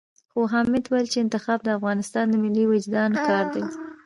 خو 0.31 0.39
حامد 0.53 0.83
ويل 0.87 1.07
چې 1.13 1.17
انتخاب 1.25 1.59
د 1.63 1.69
افغانستان 1.77 2.25
د 2.29 2.35
ملي 2.43 2.65
وُجدان 2.67 3.11
کار 3.27 3.45
دی. 3.53 3.63